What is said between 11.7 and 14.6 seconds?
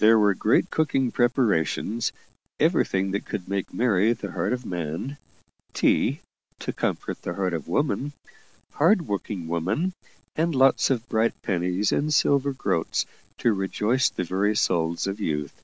and silver groats to rejoice the very